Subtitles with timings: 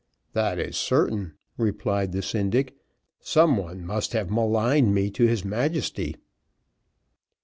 [0.33, 2.75] "That is certain," replied the syndic,
[3.19, 6.15] "some one must have maligned me to his Majesty."